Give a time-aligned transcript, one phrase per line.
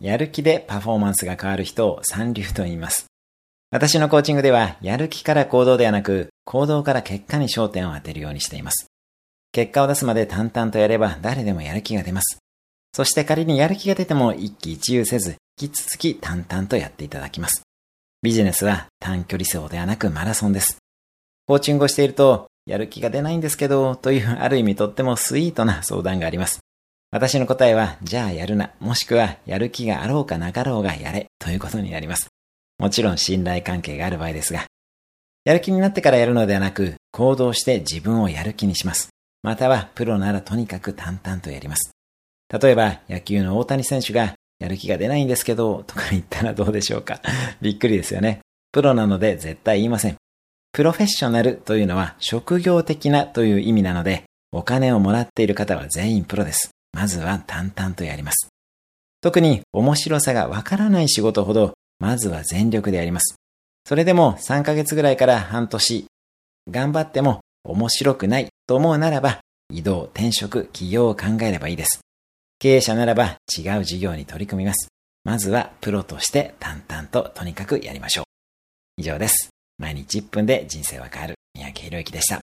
[0.00, 3.04] やる気でパフォーマンスが変わる人を三流と言います。
[3.70, 8.86] 私のコーチングでは、やる気から行動ではなく、行動から結果に焦点を当てるようにしています。
[9.52, 12.38] 結果を出すまで淡々とやれば誰でもやる気が出ます。
[12.92, 17.62] そして仮にやる気が出ても一喜一憂せず、引き続き淡々とやっていただきます。
[18.22, 20.78] ビジネスは短距離走ではなくマラソンです。
[21.46, 26.60] コーチングをしていると、やる気が出ないんですけど、というある意味とってもスイートな相談があります。
[27.12, 32.28] 私の答えは、じゃあやるな、もしくはやる気があろうかなかろうがやれ、ということになります。
[32.78, 34.66] もちろん信頼関係がある場合ですが、
[35.44, 39.08] やる気になってからやるのではなく、行動して自分をやる気にします。
[39.42, 41.92] または、プロならとにかく淡々とやります。
[42.60, 47.20] 例えば、野球の大谷選手が、やる気が出ないんですけど、とか言ったらどうでしょうか。
[47.60, 48.40] びっくりですよね。
[48.70, 50.16] プロなので絶対言いません。
[50.72, 56.70] プロフェッショナルというのは職業的なという意味なので、お金をもらっている方は全員プロです。
[56.92, 58.48] まずは淡々とやります。
[59.20, 63.36] 特に面白さがわからない仕事ほど、まずは全力でやります。
[63.84, 66.06] それでも3ヶ月ぐらいから半年、
[66.70, 72.00] 頑張っても面白くないと思うならば、移動、転職、起業を考えればいいです。
[72.58, 74.88] 経営者ならば違う事業に取り組みます。
[75.24, 78.24] まずはプロとして淡々ととにかくやりましょう。
[78.96, 79.50] 以上です。
[79.78, 81.34] 毎日1分で人生は変わる。
[81.54, 82.40] 三宅宏之でした。